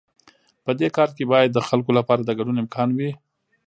په 0.63 0.71
دې 0.79 0.87
کار 0.95 1.09
کې 1.15 1.23
باید 1.31 1.49
د 1.53 1.59
خلکو 1.67 1.91
لپاره 1.99 2.21
د 2.25 2.29
ګډون 2.39 2.57
امکان 2.63 2.89
وي. 2.97 3.11